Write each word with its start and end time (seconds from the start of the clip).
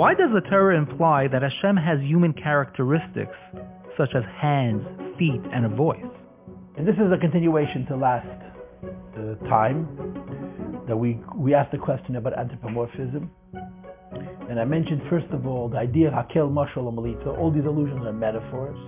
Why 0.00 0.14
does 0.14 0.30
the 0.32 0.40
Torah 0.40 0.78
imply 0.78 1.28
that 1.28 1.42
Hashem 1.42 1.76
has 1.76 2.00
human 2.00 2.32
characteristics 2.32 3.36
such 3.98 4.08
as 4.14 4.22
hands, 4.40 4.82
feet, 5.18 5.42
and 5.52 5.66
a 5.66 5.68
voice? 5.68 6.00
And 6.78 6.88
this 6.88 6.94
is 6.94 7.12
a 7.12 7.18
continuation 7.18 7.84
to 7.84 7.96
last 7.98 8.26
uh, 8.82 9.34
time 9.46 9.84
that 10.88 10.96
we, 10.96 11.20
we 11.36 11.52
asked 11.52 11.72
the 11.72 11.76
question 11.76 12.16
about 12.16 12.32
anthropomorphism. 12.38 13.30
And 14.48 14.58
I 14.58 14.64
mentioned, 14.64 15.02
first 15.10 15.26
of 15.32 15.46
all, 15.46 15.68
the 15.68 15.76
idea 15.76 16.08
of 16.08 16.14
Hakel, 16.14 16.50
Mashal, 16.50 16.86
and 16.88 16.96
Melita. 16.96 17.32
All 17.32 17.50
these 17.50 17.66
allusions 17.66 18.00
are 18.06 18.12
metaphors. 18.14 18.78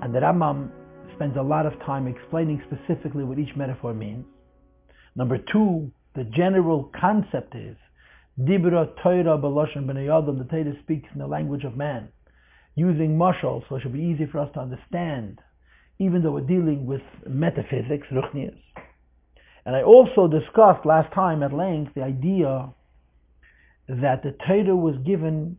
And 0.00 0.14
the 0.14 0.20
Rambam 0.20 0.70
spends 1.16 1.36
a 1.36 1.42
lot 1.42 1.66
of 1.66 1.72
time 1.80 2.06
explaining 2.06 2.62
specifically 2.68 3.24
what 3.24 3.40
each 3.40 3.56
metaphor 3.56 3.92
means. 3.92 4.24
Number 5.16 5.36
two, 5.52 5.90
the 6.14 6.22
general 6.22 6.92
concept 7.00 7.56
is 7.56 7.76
Dibra 8.40 8.88
Torah 9.02 9.36
B'Lashon 9.36 9.84
B'nei 9.84 10.16
Adam, 10.16 10.38
the 10.38 10.44
Torah 10.44 10.72
speaks 10.82 11.08
in 11.12 11.18
the 11.18 11.26
language 11.26 11.64
of 11.64 11.76
man, 11.76 12.08
using 12.76 13.18
mashal, 13.18 13.62
so 13.68 13.76
it 13.76 13.82
should 13.82 13.92
be 13.92 14.00
easy 14.00 14.26
for 14.26 14.38
us 14.38 14.50
to 14.54 14.60
understand, 14.60 15.40
even 15.98 16.22
though 16.22 16.32
we're 16.32 16.42
dealing 16.42 16.86
with 16.86 17.02
metaphysics, 17.26 18.06
ruchnias. 18.12 18.56
And 19.66 19.74
I 19.74 19.82
also 19.82 20.28
discussed 20.28 20.86
last 20.86 21.12
time 21.12 21.42
at 21.42 21.52
length 21.52 21.94
the 21.94 22.02
idea 22.02 22.72
that 23.88 24.22
the 24.22 24.36
Torah 24.46 24.76
was 24.76 24.94
given 25.04 25.58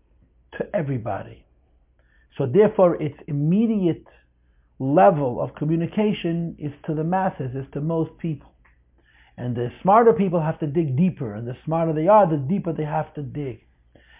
to 0.57 0.65
everybody. 0.73 1.43
So 2.37 2.45
therefore 2.45 3.01
its 3.01 3.17
immediate 3.27 4.05
level 4.79 5.41
of 5.41 5.53
communication 5.55 6.55
is 6.57 6.71
to 6.85 6.95
the 6.95 7.03
masses, 7.03 7.51
is 7.53 7.65
to 7.73 7.81
most 7.81 8.17
people. 8.19 8.49
And 9.39 9.55
the 9.55 9.69
smarter 9.81 10.11
people 10.11 10.41
have 10.41 10.59
to 10.59 10.67
dig 10.67 10.97
deeper, 10.97 11.33
and 11.33 11.47
the 11.47 11.55
smarter 11.63 11.93
they 11.93 12.09
are, 12.09 12.29
the 12.29 12.35
deeper 12.35 12.73
they 12.73 12.83
have 12.83 13.13
to 13.13 13.21
dig. 13.21 13.61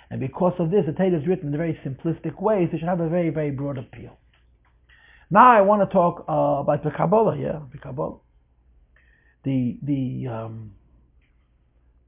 And 0.10 0.22
because 0.22 0.54
of 0.60 0.72
this, 0.72 0.86
the 0.88 0.94
Torah 0.94 1.20
is 1.20 1.28
written 1.28 1.52
in 1.52 1.58
very 1.58 1.78
simplistic 1.86 2.42
way, 2.42 2.66
so 2.66 2.78
it 2.78 2.80
should 2.80 2.88
have 2.88 3.02
a 3.02 3.10
very, 3.10 3.30
very 3.30 3.52
broad 3.52 3.78
appeal. 3.78 4.18
Now 5.30 5.52
I 5.52 5.60
want 5.60 5.88
to 5.88 5.94
talk 5.94 6.26
uh, 6.30 6.62
about 6.62 6.86
the 6.86 6.92
Kabbalah, 6.92 7.38
yeah, 7.38 7.60
the 7.70 7.78
Kabbalah. 7.80 8.20
The, 9.44 9.78
the, 9.84 10.28
um, 10.28 10.72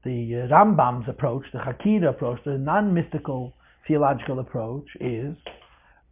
the 0.04 0.48
Rambam's 0.50 1.06
approach, 1.06 1.44
the 1.52 1.58
Hakira 1.58 2.08
approach, 2.08 2.40
the 2.46 2.56
non-mystical 2.56 3.54
theological 3.86 4.38
approach 4.40 4.86
is 5.00 5.36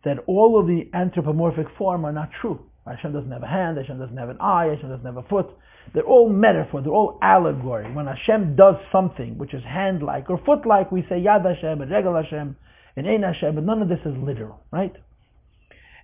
that 0.05 0.19
all 0.27 0.61
of 0.61 0.67
the 0.67 0.91
anthropomorphic 0.93 1.67
form 1.79 2.05
are 2.05 2.13
not 2.13 2.29
true. 2.43 2.70
Hashem 2.87 3.13
doesn't 3.13 3.31
have 3.31 3.43
a 3.43 3.47
hand, 3.47 3.77
Hashem 3.77 3.99
doesn't 3.99 4.17
have 4.17 4.29
an 4.29 4.41
eye, 4.41 4.67
Hashem 4.67 4.89
doesn't 4.89 5.05
have 5.05 5.17
a 5.17 5.29
foot. 5.29 5.51
They're 5.93 6.03
all 6.03 6.29
metaphor, 6.29 6.83
they're 6.83 6.93
all 6.93 7.19
allegory. 7.23 7.93
When 7.93 8.07
Hashem 8.07 8.57
does 8.57 8.77
something 8.93 9.39
which 9.39 9.55
is 9.55 9.63
hand-like 9.65 10.31
or 10.31 10.41
foot-like, 10.45 10.91
we 10.91 11.03
say 11.03 11.17
Yad 11.21 11.45
Hashem 11.45 11.83
and 11.83 11.91
Regel 11.91 12.15
Hashem 12.15 12.57
and 12.97 13.07
Ein 13.07 13.23
Hashem, 13.23 13.55
but 13.55 13.65
none 13.65 13.83
of 13.83 13.89
this 13.89 14.01
is 14.05 14.15
literal, 14.17 14.61
right? 14.73 14.95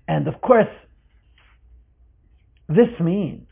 And 0.07 0.29
of 0.29 0.41
course, 0.41 0.69
this 2.69 2.89
means 3.01 3.47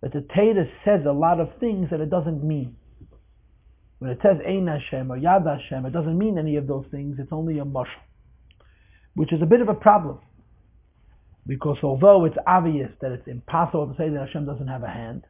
that 0.00 0.12
the 0.12 0.26
Torah 0.34 0.66
says 0.84 1.00
a 1.06 1.12
lot 1.12 1.40
of 1.40 1.48
things 1.60 1.88
that 1.90 2.00
it 2.00 2.10
doesn't 2.10 2.42
mean. 2.42 2.76
When 3.98 4.10
it 4.10 4.18
says 4.22 4.36
Ein 4.46 4.68
Hashem 4.68 5.10
or 5.10 5.18
Yad 5.18 5.44
Hashem, 5.44 5.86
it 5.86 5.92
doesn't 5.92 6.16
mean 6.16 6.38
any 6.38 6.56
of 6.56 6.66
those 6.66 6.86
things, 6.90 7.16
it's 7.18 7.32
only 7.32 7.58
a 7.58 7.64
mashal 7.64 7.86
which 9.18 9.32
is 9.32 9.42
a 9.42 9.46
bit 9.46 9.60
of 9.60 9.68
a 9.68 9.74
problem. 9.74 10.20
Because 11.48 11.78
although 11.82 12.26
it's 12.26 12.36
obvious 12.46 12.90
that 13.00 13.10
it's 13.10 13.26
impossible 13.26 13.86
to 13.88 13.96
say 13.96 14.10
that 14.10 14.26
Hashem 14.26 14.44
doesn't 14.44 14.68
have 14.68 14.82
a 14.82 14.88
hand, 14.88 15.24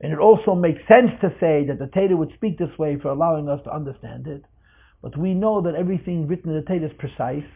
and 0.00 0.12
it 0.12 0.18
also 0.18 0.54
makes 0.54 0.80
sense 0.86 1.12
to 1.22 1.30
say 1.40 1.64
that 1.66 1.78
the 1.78 1.86
Torah 1.86 2.14
would 2.14 2.34
speak 2.34 2.58
this 2.58 2.78
way 2.78 2.98
for 3.00 3.08
allowing 3.08 3.48
us 3.48 3.60
to 3.64 3.74
understand 3.74 4.26
it, 4.26 4.44
but 5.00 5.16
we 5.16 5.32
know 5.32 5.62
that 5.62 5.74
everything 5.74 6.28
written 6.28 6.50
in 6.50 6.56
the 6.56 6.62
Torah 6.62 6.84
is 6.84 6.92
precise, 6.98 7.48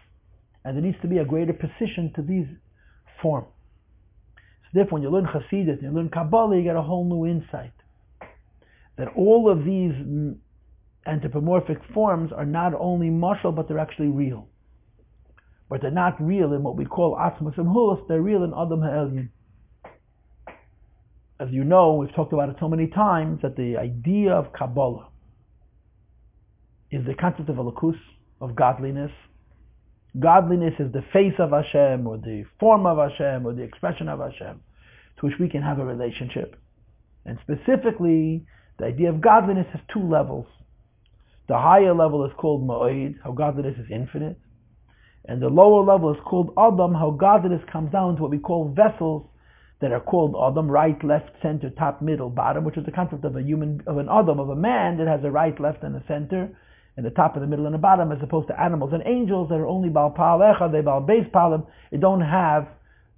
and 0.65 0.77
there 0.77 0.83
needs 0.83 0.97
to 1.03 1.09
be 1.09 1.19
a 1.19 1.27
greater 1.27 1.53
precision 1.53 2.11
to 2.17 2.23
these 2.23 2.47
forms. 3.21 3.49
So 4.37 4.71
therefore, 4.73 4.99
when 4.99 5.03
you 5.03 5.11
learn 5.11 5.27
Hasidus, 5.27 5.83
you 5.83 5.91
learn 5.91 6.09
Kabbalah, 6.09 6.57
you 6.57 6.63
get 6.63 6.77
a 6.77 6.83
whole 6.83 7.05
new 7.05 7.27
insight. 7.27 7.73
That 8.97 9.09
all 9.15 9.51
of 9.51 9.59
these 9.59 9.93
mm, 9.93 10.37
anthropomorphic 11.07 11.79
forms 11.93 12.33
are 12.33 12.47
not 12.47 12.73
only 12.75 13.09
mashal, 13.09 13.55
but 13.55 13.69
they're 13.69 13.79
actually 13.79 14.09
real 14.09 14.49
but 15.69 15.83
they're 15.83 15.91
not 15.91 16.21
real 16.21 16.53
in 16.53 16.63
what 16.63 16.77
we 16.77 16.85
call 16.85 17.17
Atzmas 17.17 17.59
and 17.59 17.69
Hus, 17.69 17.99
they're 18.09 18.23
real 18.23 18.45
in 18.45 18.53
Adam 18.53 18.83
Ha'elyon. 18.83 19.29
As 21.41 21.49
you 21.51 21.63
know, 21.63 21.95
we've 21.95 22.15
talked 22.15 22.33
about 22.33 22.49
it 22.49 22.57
so 22.59 22.69
many 22.69 22.89
times, 22.89 23.41
that 23.43 23.57
the 23.57 23.77
idea 23.77 24.33
of 24.33 24.53
Kabbalah 24.53 25.09
is 26.91 27.07
the 27.07 27.15
concept 27.15 27.49
of 27.49 27.57
alakus, 27.57 27.99
of 28.41 28.57
godliness. 28.57 29.13
Godliness 30.19 30.75
is 30.79 30.91
the 30.93 31.05
face 31.13 31.35
of 31.39 31.51
Hashem, 31.51 32.07
or 32.07 32.17
the 32.17 32.45
form 32.59 32.87
of 32.87 32.99
Hashem, 32.99 33.47
or 33.47 33.53
the 33.53 33.63
expression 33.63 34.09
of 34.09 34.21
Hashem, 34.21 34.61
to 35.21 35.27
which 35.27 35.39
we 35.39 35.49
can 35.49 35.63
have 35.63 35.79
a 35.79 35.85
relationship. 35.85 36.57
And 37.25 37.39
specifically, 37.43 38.47
the 38.79 38.87
idea 38.87 39.11
of 39.11 39.21
godliness 39.21 39.67
has 39.73 39.83
two 39.93 40.09
levels. 40.09 40.47
The 41.47 41.59
higher 41.59 41.95
level 41.95 42.25
is 42.25 42.33
called 42.37 42.67
Ma'id, 42.67 43.17
how 43.23 43.33
godliness 43.33 43.79
is 43.79 43.87
infinite. 43.93 44.39
And 45.29 45.43
the 45.43 45.49
lower 45.49 45.85
level 45.85 46.11
is 46.11 46.19
called 46.25 46.55
Adam, 46.59 46.95
how 46.95 47.11
godliness 47.11 47.61
comes 47.71 47.93
down 47.93 48.17
to 48.17 48.23
what 48.23 48.31
we 48.31 48.39
call 48.39 48.73
vessels 48.75 49.27
that 49.81 49.93
are 49.93 50.01
called 50.01 50.35
Adam, 50.35 50.69
right, 50.71 50.99
left, 51.05 51.31
center, 51.43 51.69
top, 51.71 52.01
middle, 52.01 52.31
bottom, 52.31 52.65
which 52.65 52.79
is 52.79 52.85
the 52.87 52.91
concept 52.91 53.25
of 53.25 53.37
a 53.37 53.43
human, 53.43 53.83
of 53.87 53.99
an 53.99 54.09
Adam, 54.11 54.41
of 54.41 54.49
a 54.49 54.57
man 54.57 54.97
that 54.97 55.07
has 55.07 55.21
a 55.25 55.31
right, 55.31 55.61
left, 55.61 55.83
and 55.85 55.95
a 55.95 56.03
center, 56.09 56.49
and 56.97 57.05
the 57.05 57.11
top 57.11 57.35
and 57.35 57.43
the 57.43 57.47
middle 57.47 57.67
and 57.67 57.75
the 57.75 57.79
bottom, 57.79 58.11
as 58.11 58.19
opposed 58.23 58.49
to 58.49 58.61
animals 58.61 58.91
and 58.95 59.03
angels 59.07 59.51
that 59.51 59.57
are 59.57 59.67
only 59.67 59.91
Baal 59.91 60.11
Pa'alecha, 60.11 60.73
they 60.73 60.81
Baal 60.81 61.03
Beis 61.03 61.31
Palim, 61.31 61.65
they 61.93 61.99
don't 61.99 62.23
have 62.23 62.67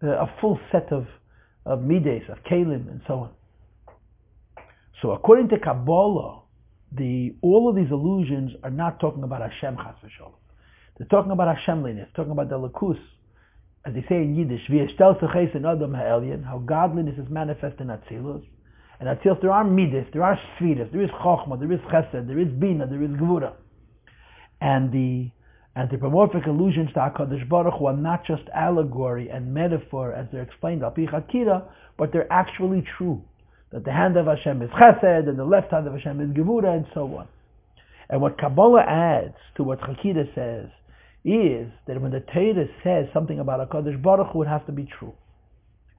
uh, 0.03 0.09
a 0.09 0.35
full 0.41 0.59
set 0.73 0.93
of, 0.93 1.07
of 1.65 1.81
mides, 1.83 2.25
of 2.29 2.39
kalim, 2.51 2.91
and 2.91 3.01
so 3.07 3.15
on. 3.15 3.31
So 5.01 5.13
according 5.13 5.49
to 5.51 5.59
Kabbalah, 5.61 6.43
the, 6.93 7.37
all 7.41 7.71
of 7.71 7.77
these 7.77 7.91
illusions 7.91 8.51
are 8.65 8.71
not 8.71 8.99
talking 8.99 9.23
about 9.23 9.41
Hashem 9.41 9.77
Chas 9.77 9.95
v'sholem. 10.05 10.40
They're 11.01 11.09
talking 11.09 11.33
about 11.33 11.57
Hashemliness, 11.57 12.09
talking 12.15 12.33
about 12.33 12.51
the 12.51 12.57
lakus, 12.57 12.99
as 13.87 13.95
they 13.95 14.05
say 14.07 14.17
in 14.17 14.37
Yiddish, 14.37 14.69
in 14.69 15.65
Adam 15.65 15.95
how 16.45 16.59
godliness 16.59 17.15
is 17.17 17.25
manifest 17.31 17.81
in 17.81 17.87
Atzilus. 17.87 18.45
And 19.01 19.09
Atzilus, 19.09 19.41
there 19.41 19.51
are 19.51 19.65
midas, 19.65 20.05
there 20.13 20.23
are 20.23 20.39
spheres, 20.57 20.91
there 20.93 21.01
is 21.01 21.09
chokhmah, 21.25 21.59
there 21.59 21.73
is 21.73 21.81
chesed, 21.91 22.27
there 22.27 22.39
is 22.39 22.49
bina, 22.49 22.87
there 22.87 23.03
is 23.03 23.09
gvura. 23.13 23.55
And 24.61 24.93
the 24.93 25.31
anthropomorphic 25.75 26.47
allusions 26.47 26.91
to 26.93 26.99
HaKadosh 26.99 27.49
Baruch 27.49 27.79
Hu 27.79 27.87
are 27.87 27.97
not 27.97 28.27
just 28.27 28.43
allegory 28.55 29.31
and 29.31 29.55
metaphor 29.55 30.13
as 30.13 30.27
they're 30.31 30.43
explained 30.43 30.83
al 30.83 30.91
Hakira, 30.91 31.65
but 31.97 32.13
they're 32.13 32.31
actually 32.31 32.85
true. 32.99 33.25
That 33.73 33.87
the 33.87 33.93
hand 33.93 34.19
of 34.19 34.27
Hashem 34.27 34.61
is 34.61 34.69
chesed, 34.69 35.31
and 35.31 35.39
the 35.39 35.47
left 35.47 35.71
hand 35.71 35.87
of 35.87 35.95
Hashem 35.95 36.21
is 36.21 36.37
gevura, 36.37 36.77
and 36.77 36.85
so 36.93 37.05
on. 37.17 37.27
And 38.11 38.21
what 38.21 38.37
Kabbalah 38.37 38.83
adds 38.83 39.37
to 39.57 39.63
what 39.63 39.81
Hakira 39.81 40.35
says 40.35 40.69
is 41.25 41.71
that 41.87 42.01
when 42.01 42.13
the 42.13 42.21
Torah 42.33 42.67
says 42.83 43.07
something 43.13 43.39
about 43.39 43.69
HaKadosh 43.69 44.03
Baruch 44.03 44.33
Hu, 44.33 44.43
it 44.43 44.49
has 44.49 44.63
to 44.67 44.73
be 44.73 44.89
true. 44.99 45.15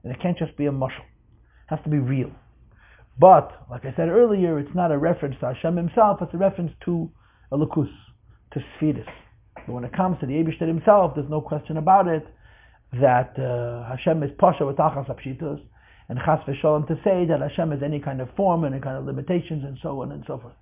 And 0.02 0.12
it 0.12 0.20
can't 0.20 0.36
just 0.36 0.56
be 0.56 0.66
a 0.66 0.72
mushal. 0.72 1.06
It 1.06 1.76
has 1.76 1.78
to 1.84 1.90
be 1.90 1.98
real. 1.98 2.30
But, 3.18 3.52
like 3.70 3.84
I 3.84 3.94
said 3.94 4.08
earlier, 4.08 4.58
it's 4.58 4.74
not 4.74 4.90
a 4.90 4.98
reference 4.98 5.36
to 5.40 5.52
Hashem 5.54 5.76
himself, 5.76 6.18
it's 6.22 6.34
a 6.34 6.38
reference 6.38 6.72
to 6.86 7.10
a 7.52 7.56
lukus, 7.56 7.90
to 8.52 8.60
Sfiris. 8.80 9.06
But 9.66 9.72
when 9.72 9.84
it 9.84 9.92
comes 9.92 10.18
to 10.20 10.26
the 10.26 10.32
Abishter 10.32 10.66
himself, 10.66 11.12
there's 11.14 11.30
no 11.30 11.40
question 11.40 11.76
about 11.76 12.08
it 12.08 12.26
that 12.94 13.38
uh, 13.38 13.88
Hashem 13.88 14.22
is 14.22 14.30
Pasha 14.38 14.66
with 14.66 14.76
Achas 14.76 15.08
Apshitos, 15.08 15.60
and 16.08 16.18
Chas 16.24 16.40
v'Shalom 16.46 16.86
to 16.88 16.94
say 17.04 17.24
that 17.26 17.40
Hashem 17.40 17.70
has 17.70 17.80
any 17.82 18.00
kind 18.00 18.20
of 18.20 18.28
form, 18.36 18.64
any 18.64 18.80
kind 18.80 18.96
of 18.96 19.04
limitations, 19.04 19.64
and 19.64 19.78
so 19.82 20.02
on 20.02 20.12
and 20.12 20.24
so 20.26 20.38
forth. 20.38 20.54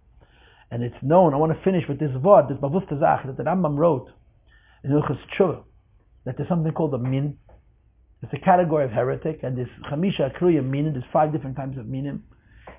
And 0.70 0.82
it's 0.82 0.96
known, 1.02 1.34
I 1.34 1.38
want 1.38 1.52
to 1.56 1.64
finish 1.64 1.84
with 1.88 1.98
this 1.98 2.14
word, 2.22 2.46
this 2.48 2.58
Bavustazach, 2.58 3.26
that 3.26 3.36
the 3.36 3.42
Rambam 3.42 3.76
wrote, 3.76 4.10
in 4.84 4.90
Ilchus 4.90 5.18
Tshuva 5.36 5.64
that 6.24 6.36
there's 6.36 6.48
something 6.48 6.72
called 6.72 6.94
a 6.94 6.98
min. 6.98 7.36
It's 8.22 8.32
a 8.34 8.38
category 8.38 8.84
of 8.84 8.90
heretic, 8.90 9.40
and 9.42 9.56
this 9.56 9.68
Chamisha 9.90 10.38
Kriya 10.38 10.62
minim, 10.62 10.92
there's 10.92 11.04
five 11.12 11.32
different 11.32 11.56
kinds 11.56 11.78
of 11.78 11.86
minim. 11.86 12.24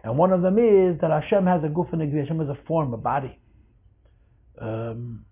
And 0.03 0.17
one 0.17 0.31
of 0.31 0.41
them 0.41 0.57
is 0.59 0.99
that 1.01 1.09
Hashem 1.09 1.45
has 1.47 1.63
a 1.63 1.67
guf 1.67 1.91
and 1.93 2.01
a 2.01 2.05
Hashem 2.05 2.39
has 2.39 2.49
a 2.49 2.57
form, 2.67 2.93
a 2.93 2.97
body. 2.97 3.37
Um, 4.59 5.25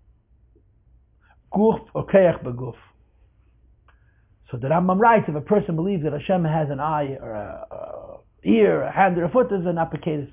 guf 1.54 1.80
or 1.94 2.08
keach 2.08 2.44
beguf. 2.44 2.76
So 4.52 4.58
the 4.58 4.68
Rambam 4.68 4.98
writes, 4.98 5.26
if 5.28 5.36
a 5.36 5.42
person 5.42 5.76
believes 5.76 6.04
that 6.04 6.14
Hashem 6.14 6.44
has 6.44 6.70
an 6.72 6.80
eye 6.80 7.18
or 7.22 7.32
a, 7.32 7.68
a 7.72 8.50
ear, 8.50 8.82
a 8.82 8.92
hand 8.92 9.18
or 9.20 9.26
a 9.26 9.30
foot, 9.30 9.48
is 9.48 9.66
an 9.66 9.76
applicatus. 9.76 10.32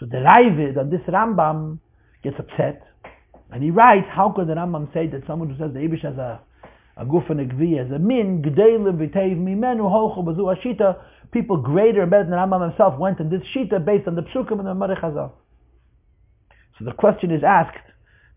So 0.00 0.06
the 0.06 0.16
Ravid 0.16 0.76
on 0.76 0.90
this 0.90 1.02
Rambam 1.06 1.78
gets 2.24 2.36
upset 2.38 2.82
and 3.52 3.62
he 3.62 3.70
writes, 3.70 4.06
how 4.10 4.30
could 4.30 4.46
the 4.46 4.54
Rambam 4.54 4.92
say 4.94 5.08
that 5.08 5.26
someone 5.26 5.50
who 5.50 5.58
says 5.58 5.72
the 5.74 5.80
Ibish 5.80 6.04
has 6.04 6.16
a, 6.16 6.40
a 6.96 7.04
guf 7.04 7.28
and 7.30 7.40
a 7.40 7.46
gvi, 7.46 7.84
as 7.84 7.90
a 7.90 7.98
min, 7.98 8.42
g'deilim 8.42 8.96
v'teiv 8.96 9.36
mimenu 9.36 9.82
holchu 9.90 10.24
bazu 10.24 10.54
ashita, 10.54 10.98
people 11.32 11.56
greater 11.56 12.02
and 12.02 12.10
better 12.10 12.24
than 12.24 12.34
Rambam 12.34 12.68
himself 12.68 12.98
went 12.98 13.18
in 13.18 13.28
this 13.28 13.42
shita 13.54 13.84
based 13.84 14.06
on 14.06 14.14
the 14.14 14.22
psukim 14.22 14.60
and 14.60 14.66
the 14.66 14.74
Marich 14.74 15.00
So 16.78 16.84
the 16.84 16.92
question 16.92 17.32
is 17.32 17.42
asked, 17.42 17.76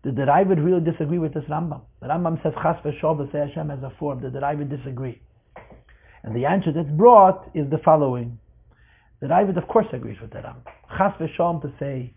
Did 0.02 0.16
the 0.16 0.22
Ravid 0.22 0.64
really 0.64 0.80
disagree 0.80 1.18
with 1.18 1.32
this 1.32 1.44
Rambam? 1.44 1.82
The 2.00 2.08
Rambam 2.08 2.42
says 2.42 2.52
Chas 2.60 2.76
v'shov 2.84 3.30
say 3.30 3.38
Hashem 3.38 3.68
has 3.68 3.82
a 3.84 3.92
form. 3.98 4.20
Did 4.20 4.32
the 4.32 4.40
Ravid 4.40 4.68
disagree? 4.68 5.20
And 6.24 6.34
the 6.34 6.46
answer 6.46 6.72
that's 6.72 6.90
brought 6.90 7.50
is 7.54 7.70
the 7.70 7.78
following. 7.84 8.38
The 9.20 9.28
Ravid 9.28 9.56
of 9.56 9.68
course 9.68 9.86
agrees 9.92 10.18
with 10.20 10.30
the 10.30 10.38
Rambam. 10.38 10.64
Chas 10.98 11.12
v'shov 11.20 11.62
to 11.62 11.72
say 11.78 12.14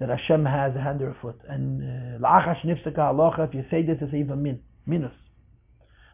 that 0.00 0.08
Hashem 0.08 0.46
has 0.46 0.74
a 0.74 0.80
hand 0.80 1.02
or 1.02 1.10
a 1.10 1.16
foot. 1.20 1.38
And 1.48 1.82
uh, 1.82 2.26
la'achash 2.26 2.64
nifsaka 2.64 2.96
halacha, 2.96 3.48
if 3.48 3.54
you 3.54 3.64
say 3.70 3.82
this, 3.82 3.98
it's 4.00 4.14
even 4.14 4.42
min, 4.42 4.60
minus. 4.86 5.12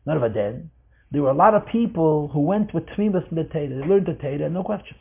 Not 0.05 0.23
of 0.23 0.35
then. 0.35 0.71
There 1.13 1.23
were 1.23 1.31
a 1.31 1.35
lot 1.35 1.55
of 1.55 1.67
people 1.67 2.29
who 2.33 2.41
went 2.41 2.75
with 2.75 2.85
Tmimus 2.87 3.31
in 3.31 3.37
the 3.37 3.45
Torah. 3.45 3.69
They 3.69 3.87
learned 3.87 4.07
the 4.07 4.15
Torah, 4.15 4.51
no 4.51 4.65
questions. 4.65 4.99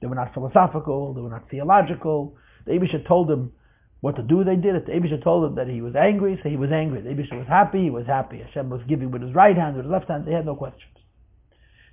They 0.00 0.08
were 0.08 0.16
not 0.16 0.34
philosophical, 0.34 1.14
they 1.14 1.20
were 1.20 1.30
not 1.30 1.48
theological. 1.50 2.36
The 2.66 2.72
Abisha 2.72 3.06
told 3.06 3.28
them 3.28 3.52
what 4.00 4.16
to 4.16 4.22
do, 4.22 4.42
they 4.42 4.56
did 4.56 4.74
it. 4.74 4.86
The 4.86 4.92
Abisha 4.92 5.22
told 5.22 5.44
them 5.44 5.54
that 5.54 5.72
he 5.72 5.80
was 5.80 5.94
angry, 5.94 6.38
so 6.42 6.48
he 6.48 6.56
was 6.56 6.70
angry. 6.72 7.02
The 7.02 7.10
Abisha 7.10 7.38
was 7.38 7.46
happy, 7.48 7.84
he 7.84 7.90
was 7.90 8.06
happy. 8.06 8.38
Hashem 8.38 8.70
was 8.70 8.80
giving 8.88 9.12
with 9.12 9.22
his 9.22 9.34
right 9.34 9.56
hand, 9.56 9.76
with 9.76 9.84
his 9.84 9.92
left 9.92 10.08
hand, 10.08 10.26
they 10.26 10.32
had 10.32 10.46
no 10.46 10.56
questions. 10.56 10.90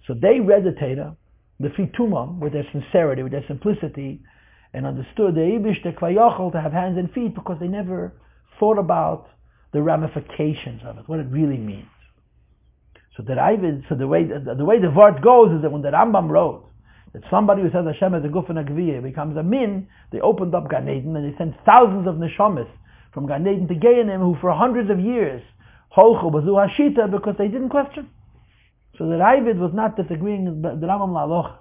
So 0.08 0.16
they 0.16 0.40
read 0.40 0.64
the 0.64 0.72
Torah, 0.72 1.16
the 1.60 1.70
Fitumam, 1.70 2.40
with 2.40 2.54
their 2.54 2.66
sincerity, 2.72 3.22
with 3.22 3.34
their 3.34 3.46
simplicity, 3.48 4.22
and 4.78 4.86
understood 4.86 5.36
the 5.36 5.42
Ibish, 5.42 5.84
the 5.84 5.92
Kvayachol, 5.92 6.52
to 6.52 6.62
have 6.62 6.72
hands 6.72 6.98
and 6.98 7.12
feet, 7.12 7.34
because 7.36 7.58
they 7.60 7.68
never 7.68 8.14
thought 8.60 8.78
about 8.78 9.28
the 9.74 9.82
ramifications 9.82 10.82
of 10.86 10.98
it, 10.98 11.08
what 11.08 11.20
it 11.20 11.28
really 11.30 11.58
means. 11.58 11.88
So 13.16 13.24
the 13.24 13.34
Ravid, 13.34 13.90
so 13.90 13.96
the 13.96 14.08
way 14.08 14.24
the, 14.24 14.54
the 14.56 14.64
way 14.64 14.80
the 14.80 14.92
word 14.92 15.24
goes 15.24 15.52
is 15.52 15.64
that 15.64 15.72
when 15.72 15.82
the 15.82 15.90
Rambam 15.90 16.30
wrote 16.30 16.70
that 17.14 17.24
somebody 17.32 17.64
who 17.64 17.72
says 17.72 17.86
Hashem 17.86 18.14
has 18.14 18.24
a 18.24 18.28
guf 18.28 18.48
and 18.50 18.60
a 18.60 18.64
gviya 18.64 19.02
becomes 19.02 19.36
a 19.38 19.44
min, 19.44 19.88
they 20.12 20.20
opened 20.20 20.54
up 20.54 20.70
Gan 20.70 20.88
Eden 20.88 21.16
and 21.16 21.34
they 21.34 21.36
sent 21.38 21.56
thousands 21.66 22.08
of 22.08 22.16
neshamas 22.16 22.70
from 23.14 23.28
Gan 23.28 23.48
Eden 23.48 23.68
to 23.68 23.74
Gehinnom 23.74 24.20
who 24.20 24.38
for 24.40 24.54
hundreds 24.54 24.92
of 24.92 25.00
years 25.00 25.42
holchu 25.96 26.32
bazu 26.32 26.54
hashita 26.54 27.10
because 27.10 27.36
they 27.40 27.48
didn't 27.48 27.70
question. 27.70 28.08
So 29.00 29.06
the 29.06 29.16
Ravid 29.16 29.58
was 29.58 29.72
not 29.74 29.98
disagreeing 29.98 30.62
with 30.62 30.80
the 30.80 30.86
Rambam 30.86 31.10
la'aloch. 31.10 31.58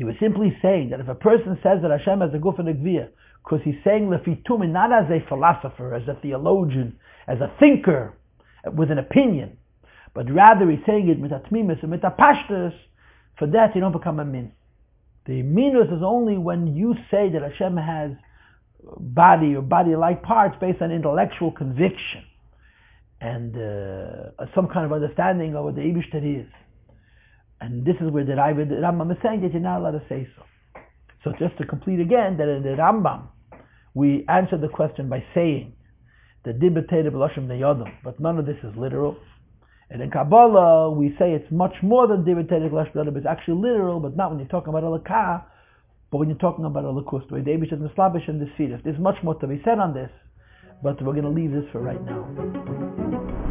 He 0.00 0.04
was 0.04 0.14
simply 0.18 0.56
saying 0.62 0.88
that 0.90 1.00
if 1.00 1.08
a 1.08 1.14
person 1.14 1.58
says 1.62 1.82
that 1.82 1.90
Hashem 1.90 2.22
has 2.22 2.30
a 2.32 2.38
guf 2.38 2.58
and 2.58 2.66
a 2.70 2.72
gviya, 2.72 3.10
because 3.44 3.60
he's 3.62 3.74
saying 3.84 4.08
lefitumin 4.08 4.70
not 4.70 4.90
as 4.90 5.10
a 5.10 5.22
philosopher, 5.28 5.94
as 5.94 6.08
a 6.08 6.18
theologian, 6.22 6.98
as 7.28 7.36
a 7.42 7.52
thinker, 7.60 8.14
with 8.64 8.90
an 8.90 8.96
opinion, 8.96 9.58
but 10.14 10.24
rather 10.32 10.70
he's 10.70 10.80
saying 10.86 11.10
it 11.10 11.20
with 11.20 11.32
atmimis 11.32 11.82
and 11.82 11.90
with 11.90 12.00
pashtas, 12.00 12.72
for 13.38 13.46
that 13.48 13.74
you 13.74 13.82
don't 13.82 13.92
become 13.92 14.20
a 14.20 14.24
min. 14.24 14.52
The 15.26 15.42
minus 15.42 15.88
is 15.88 16.02
only 16.02 16.38
when 16.38 16.74
you 16.74 16.94
say 17.10 17.28
that 17.28 17.42
Hashem 17.42 17.76
has 17.76 18.12
body 18.96 19.54
or 19.54 19.60
body-like 19.60 20.22
parts 20.22 20.56
based 20.62 20.80
on 20.80 20.90
intellectual 20.92 21.52
conviction 21.52 22.24
and 23.20 23.54
uh, 23.54 24.46
some 24.54 24.66
kind 24.68 24.86
of 24.86 24.94
understanding 24.94 25.54
of 25.54 25.64
what 25.66 25.74
the 25.74 25.82
Ibishter 25.82 26.40
is. 26.40 26.50
And 27.60 27.84
this 27.84 27.96
is 28.00 28.10
where 28.10 28.24
the 28.24 28.32
Rambam 28.32 29.10
is 29.12 29.18
saying 29.22 29.42
that 29.42 29.52
you're 29.52 29.60
not 29.60 29.80
allowed 29.80 29.92
to 29.92 30.02
say 30.08 30.26
so. 30.36 30.42
So 31.24 31.32
just 31.38 31.58
to 31.58 31.66
complete 31.66 32.00
again, 32.00 32.38
that 32.38 32.48
in 32.48 32.62
the 32.62 32.70
Rambam, 32.70 33.28
we 33.94 34.24
answer 34.28 34.56
the 34.56 34.68
question 34.68 35.08
by 35.08 35.22
saying 35.34 35.74
the 36.44 36.52
dibetated 36.52 37.12
b'lashim 37.12 37.46
ne'yodom, 37.46 37.92
but 38.02 38.18
none 38.18 38.38
of 38.38 38.46
this 38.46 38.56
is 38.64 38.74
literal. 38.76 39.16
And 39.90 40.00
in 40.00 40.10
Kabbalah, 40.10 40.92
we 40.92 41.10
say 41.18 41.32
it's 41.32 41.50
much 41.50 41.74
more 41.82 42.06
than 42.06 42.24
dibetated 42.24 42.70
b'lashim 42.70 42.94
ne'yodom, 42.94 43.16
it's 43.16 43.26
actually 43.26 43.60
literal, 43.60 44.00
but 44.00 44.16
not 44.16 44.30
when 44.30 44.38
you're 44.38 44.48
talking 44.48 44.70
about 44.70 44.84
a 44.84 44.86
lakah, 44.86 45.44
but 46.10 46.18
when 46.18 46.28
you're 46.28 46.38
talking 46.38 46.64
about 46.64 46.84
a 46.84 46.88
lakus, 46.88 47.28
the 47.28 47.34
way 47.34 47.42
David 47.42 47.72
is 47.72 47.78
mislabish 47.78 48.26
and 48.26 48.40
the 48.40 48.80
There's 48.82 48.98
much 48.98 49.16
more 49.22 49.34
to 49.34 49.46
be 49.46 49.60
said 49.64 49.78
on 49.78 49.92
this, 49.92 50.10
but 50.82 51.00
we're 51.02 51.12
going 51.12 51.24
to 51.24 51.30
leave 51.30 51.52
this 51.52 51.64
for 51.72 51.80
right 51.80 52.02
now. 52.04 53.49